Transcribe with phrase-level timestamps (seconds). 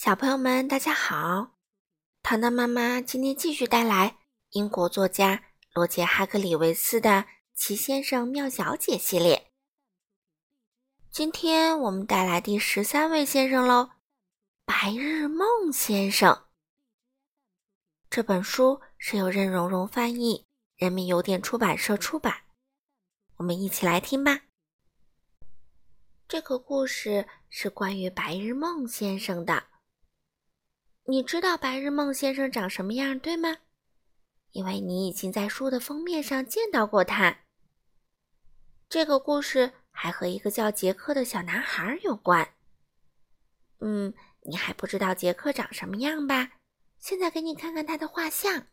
[0.00, 1.56] 小朋友们，大家好！
[2.22, 4.18] 糖糖妈妈今天继续带来
[4.50, 5.42] 英国作家
[5.74, 7.10] 罗杰·哈克里维斯的
[7.52, 9.50] 《奇先生妙小姐》系列。
[11.10, 13.90] 今天我们带来第十三位先生喽，
[14.64, 16.44] 白日梦先生。
[18.08, 22.42] 这本书是由任溶溶翻译，人民邮电出版社出版。
[23.38, 24.42] 我们一起来听吧。
[26.28, 29.64] 这个故事是关于白日梦先生的。
[31.10, 33.56] 你知道白日梦先生长什么样，对吗？
[34.50, 37.38] 因为你已经在书的封面上见到过他。
[38.90, 42.52] 这个故事还和一个叫杰克的小男孩有关。
[43.78, 46.50] 嗯，你还不知道杰克长什么样吧？
[46.98, 48.66] 现在给你看看他的画像。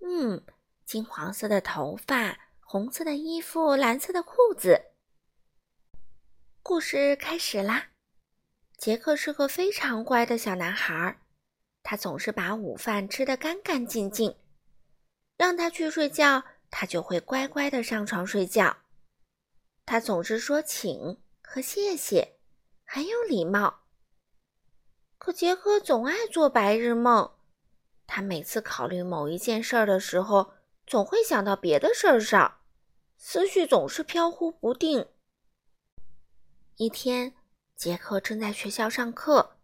[0.00, 0.44] 嗯，
[0.84, 4.92] 金黄色的头发，红色的衣服，蓝色的裤子。
[6.62, 7.92] 故事开始啦！
[8.76, 11.18] 杰克是个非常乖的小男孩。
[11.90, 14.36] 他总是把午饭吃得干干净净，
[15.38, 18.76] 让他去睡觉，他就会乖乖的上床睡觉。
[19.86, 22.36] 他总是说请和谢谢，
[22.84, 23.84] 很有礼貌。
[25.16, 27.38] 可杰克总爱做白日梦，
[28.06, 30.52] 他每次考虑某一件事儿的时候，
[30.86, 32.58] 总会想到别的事儿上，
[33.16, 35.08] 思绪总是飘忽不定。
[36.76, 37.32] 一天，
[37.74, 39.56] 杰克正在学校上课，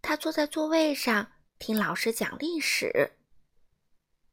[0.00, 1.32] 他坐在座位上。
[1.60, 3.12] 听老师讲历史。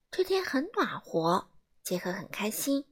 [0.09, 1.49] 这天很暖和，
[1.83, 2.85] 杰克很开心，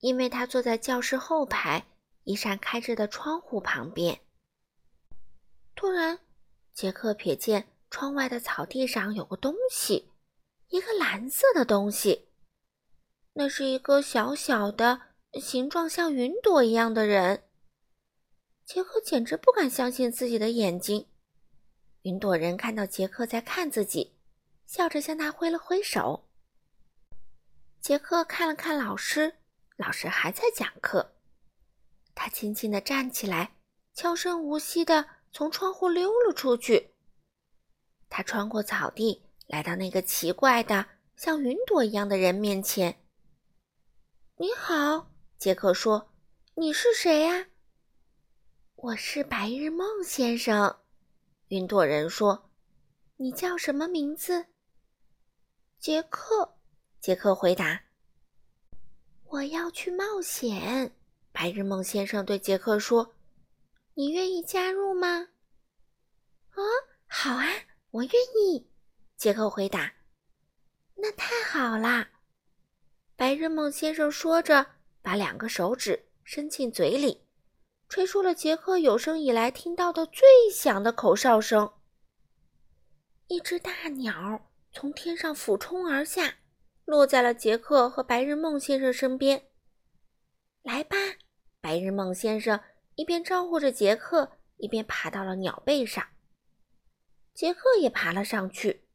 [0.00, 1.86] 因为他坐在教室后排
[2.24, 4.20] 一扇开着的窗户旁边。
[5.74, 6.18] 突然，
[6.74, 10.10] 杰克瞥见窗外的草地上有个东西，
[10.68, 12.28] 一个蓝色的东西。
[13.32, 15.00] 那是一个小小的、
[15.40, 17.44] 形状像云朵一样的人。
[18.66, 21.08] 杰克简直不敢相信自己的眼睛。
[22.06, 24.12] 云朵人看到杰克在看自己，
[24.64, 26.28] 笑着向他挥了挥手。
[27.80, 29.38] 杰克看了看老师，
[29.76, 31.16] 老师还在讲课。
[32.14, 33.56] 他轻轻地站起来，
[33.92, 36.92] 悄声无息地从窗户溜了出去。
[38.08, 43.00] 他穿过草地，来到那个奇怪的像云朵一样的人面前。
[44.38, 46.12] “你好，”杰克说
[46.54, 47.48] ，“你是谁呀
[48.76, 50.78] ？”“我是白日梦先生。”
[51.48, 52.50] 云朵人说
[53.16, 54.46] ：“你叫什么名字？”
[55.78, 56.54] 杰克。
[57.00, 57.80] 杰克回答
[59.30, 60.92] ：“我要去冒险。”
[61.30, 63.14] 白日梦先生对杰克说
[63.94, 65.28] ：“你愿意加入吗
[66.50, 66.62] ？”“啊，
[67.06, 67.46] 好啊，
[67.90, 68.68] 我愿意。”
[69.16, 69.92] 杰克回答。
[70.96, 72.10] “那太好啦！”
[73.14, 74.66] 白日梦先生说着，
[75.00, 77.25] 把两个手指伸进嘴里。
[77.88, 81.72] 吹出了杰克有生以来听到的最响的口哨声。
[83.28, 86.36] 一只大鸟从天上俯冲而下，
[86.84, 89.48] 落在了杰克和白日梦先生身边。
[90.62, 90.96] 来吧，
[91.60, 92.60] 白日梦先生
[92.94, 96.06] 一边招呼着杰克，一边爬到了鸟背上。
[97.34, 98.88] 杰克也爬了上去。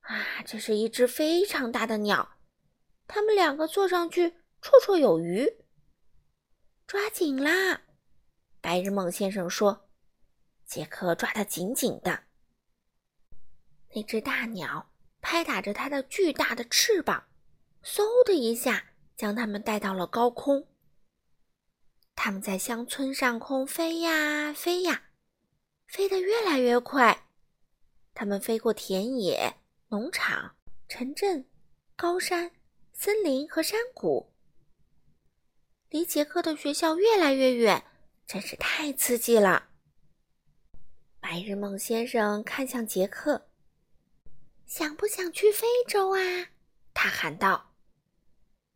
[0.00, 2.36] 啊，这是一只非常大的鸟，
[3.06, 4.30] 他们两个坐上去
[4.60, 5.48] 绰绰有余。
[6.86, 7.82] 抓紧啦！
[8.62, 9.88] 白日梦先生说
[10.64, 12.22] ：“杰克抓得紧紧的。
[13.92, 14.88] 那只大鸟
[15.20, 17.24] 拍打着它的巨大的翅膀，
[17.82, 20.68] 嗖的一下将它们带到了高空。
[22.14, 25.10] 它们在乡村上空飞呀飞呀，
[25.88, 27.26] 飞得越来越快。
[28.14, 29.56] 它们飞过田野、
[29.88, 30.54] 农场、
[30.88, 31.44] 城镇、
[31.96, 32.52] 高山、
[32.92, 34.32] 森林和山谷，
[35.88, 37.84] 离杰克的学校越来越远。”
[38.26, 39.68] 真是太刺激了！
[41.20, 43.48] 白日梦先生看向杰克，
[44.66, 46.48] 想不想去非洲啊？
[46.94, 47.74] 他喊道。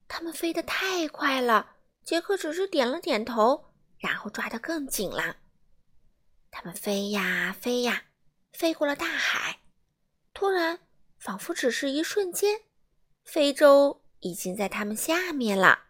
[0.08, 5.38] 他们飞得太快了，杰克只是点了点头，然后抓得更紧了。
[6.50, 8.04] 他们飞呀飞呀，
[8.52, 9.58] 飞过了大海。
[10.32, 10.78] 突然，
[11.18, 12.60] 仿佛只是一瞬间，
[13.24, 15.85] 非洲已经在他们下面了。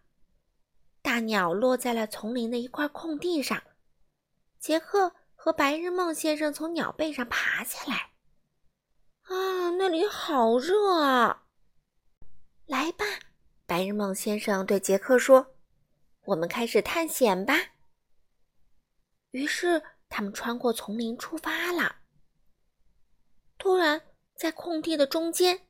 [1.07, 3.63] 大鸟落在了丛林的一块空地上，
[4.59, 8.11] 杰克和白日梦先生从鸟背上爬下来。
[9.23, 11.45] 啊，那里好热啊！
[12.67, 13.05] 来吧，
[13.67, 15.55] 白日梦先生对杰克说
[16.27, 17.55] ：“我们开始探险吧。”
[19.31, 21.99] 于是他们穿过丛林出发了。
[23.59, 24.03] 突然，
[24.35, 25.69] 在空地的中间，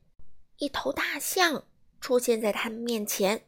[0.56, 1.66] 一头大象
[2.00, 3.46] 出现在他们面前。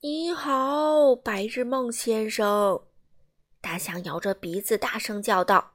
[0.00, 2.80] 你好，白日梦先生。
[3.60, 5.74] 大象摇着鼻子大声叫道：“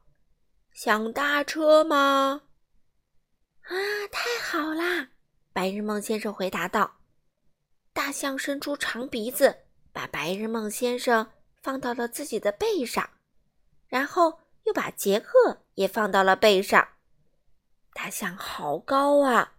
[0.72, 2.44] 想搭车吗
[3.68, 3.76] ？”“啊，
[4.10, 5.10] 太好啦！”
[5.52, 7.00] 白日梦先生回答道。
[7.92, 11.30] 大象伸出长鼻子，把白日梦先生
[11.62, 13.10] 放到了自己的背上，
[13.88, 16.88] 然后又把杰克也放到了背上。
[17.94, 19.56] 大象好高啊！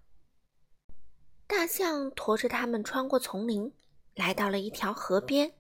[1.47, 3.71] 大象驮着他们穿过丛林，
[4.15, 5.55] 来到了一条河边。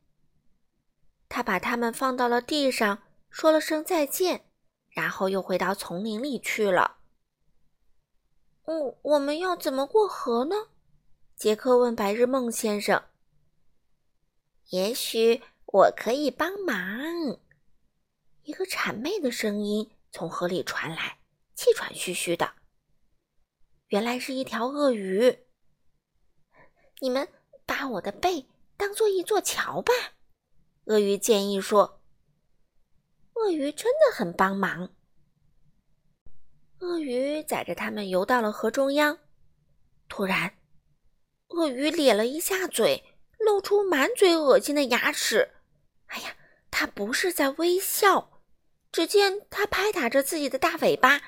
[1.28, 4.46] 他把他们放到了地上，说了声再见，
[4.90, 6.98] 然后又回到丛林里去了。
[8.66, 10.54] 嗯，我们要怎么过河呢？
[11.36, 13.02] 杰克问白日梦先生。
[14.70, 16.76] 也许我可以帮忙。
[18.44, 21.18] 一个谄媚的声音从河里传来，
[21.54, 22.52] 气喘吁吁的。
[23.88, 25.46] 原来是一条鳄鱼。
[27.00, 27.28] 你们
[27.66, 28.46] 把我的背
[28.76, 29.92] 当做一座桥吧，
[30.84, 32.00] 鳄鱼建议说。
[33.34, 34.94] 鳄鱼真的很帮忙。
[36.78, 39.18] 鳄鱼载着他们游到了河中央。
[40.08, 40.54] 突然，
[41.48, 43.02] 鳄鱼咧了一下嘴，
[43.38, 45.50] 露出满嘴恶心的牙齿。
[46.06, 46.36] 哎呀，
[46.70, 48.40] 它不是在微笑。
[48.92, 51.20] 只见它拍打着自己的大尾巴，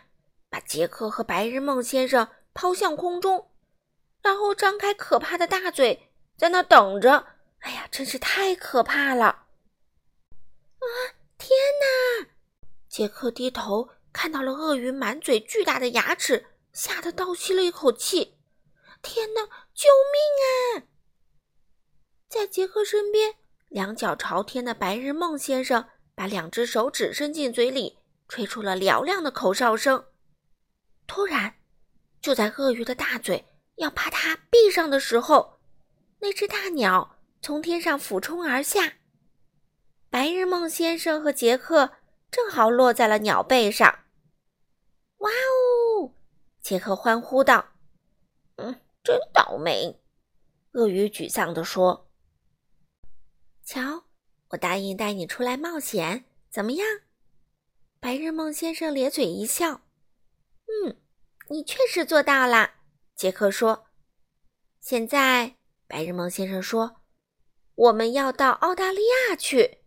[0.48, 3.50] 把杰克和白日梦先生抛向空中。
[4.22, 6.05] 然后张开可怕的大嘴，
[6.36, 7.26] 在那等着。
[7.60, 9.24] 哎呀，真是太可怕了！
[9.26, 10.86] 啊，
[11.36, 11.50] 天
[11.80, 12.28] 哪！
[12.88, 18.38] 杰克低头看到了鳄鱼满嘴巨大的牙齿，吓得倒吸了一口气。
[19.02, 19.42] 天哪，
[19.74, 20.86] 救命啊！
[22.28, 23.34] 在杰克身边，
[23.68, 27.98] 两脚朝天的白日梦先生把两只手指伸进嘴里，
[28.28, 30.06] 吹出了嘹亮的口哨声。
[31.06, 31.56] 突然，
[32.20, 33.44] 就在鳄鱼的大嘴。
[33.76, 35.55] 要把它闭上的时候，
[36.26, 38.94] 那只大鸟从天上俯冲而下，
[40.10, 41.92] 白日梦先生和杰克
[42.32, 44.00] 正好落在了鸟背上。
[45.18, 46.12] 哇哦！
[46.60, 47.64] 杰克欢呼道
[48.58, 50.02] ：“嗯，真倒霉。”
[50.74, 52.10] 鳄鱼沮丧地说
[53.62, 54.06] ：“瞧，
[54.48, 56.84] 我答应带你出来冒险，怎么样？”
[58.00, 59.82] 白日梦先生咧嘴一笑
[60.66, 61.00] ：“嗯，
[61.50, 62.72] 你确实做到了。”
[63.14, 63.86] 杰克说
[64.82, 65.54] ：“现在，
[65.86, 67.00] 白日梦先生说，
[67.74, 69.78] 我们要到澳大利亚去。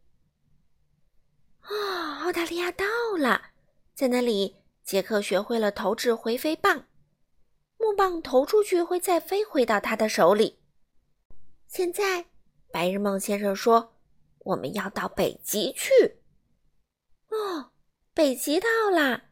[1.62, 2.86] 啊，澳大利亚到
[3.18, 3.52] 了，
[3.94, 6.88] 在那里，杰克学会了投掷回飞棒，
[7.78, 10.60] 木棒投出去会再飞回到他的手里。
[11.68, 12.26] 现在，
[12.72, 13.96] 白日梦先生说，
[14.40, 16.22] 我们要到北极去。
[17.30, 17.72] 哦，
[18.14, 19.24] 北极到了，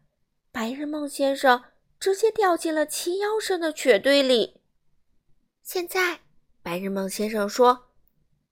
[0.52, 1.64] 白日梦先生。”
[2.00, 4.62] 直接掉进了齐腰深的雪堆里。
[5.64, 6.20] 现在，
[6.68, 7.94] 白日梦先生说：“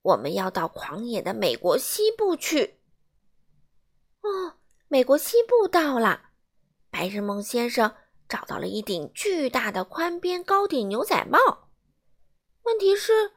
[0.01, 2.79] 我们要到狂野的美国西部去。”
[4.23, 4.53] 哦，
[4.88, 6.29] 美国西部到了。
[6.89, 7.94] 白日梦先生
[8.29, 11.67] 找到了一顶巨大的宽边高顶牛仔帽。
[12.63, 13.33] 问题是，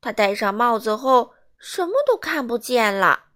[0.00, 3.32] 他戴上帽子后什么都看不见了。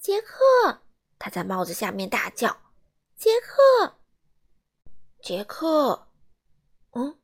[0.00, 0.82] 杰克，
[1.16, 2.56] 他在帽子下面大叫
[3.16, 3.98] ：“杰克！”
[5.22, 6.08] 杰克，
[6.90, 7.16] 嗯，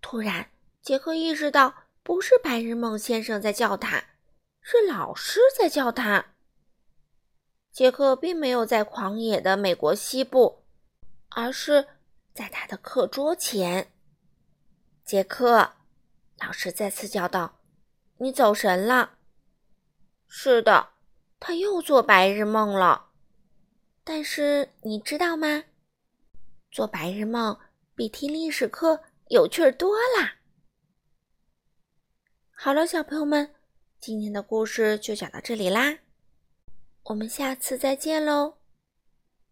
[0.00, 1.74] 突然，杰克意识到
[2.04, 4.04] 不是白日梦先生在叫他，
[4.60, 6.34] 是老师在叫他。
[7.72, 10.64] 杰克并没有在狂野的美国西部，
[11.30, 11.88] 而是
[12.34, 13.90] 在他的课桌前。
[15.02, 15.72] 杰克，
[16.38, 17.58] 老师再次叫道
[18.20, 19.18] ：“你走神了。”
[20.28, 20.90] 是的，
[21.40, 23.06] 他又做白日梦了。
[24.04, 25.64] 但是你知道吗？
[26.70, 27.58] 做白日梦
[27.94, 30.34] 比听历史课有趣多啦！
[32.56, 33.50] 好了，小朋友们，
[34.00, 35.98] 今天的故事就讲到这里啦，
[37.02, 38.54] 我们下次再见喽。